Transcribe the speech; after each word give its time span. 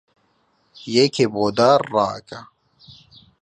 یەکێ 0.95 1.25
بۆ 1.33 1.45
دار 1.57 1.81
ڕائەکا 1.93 2.41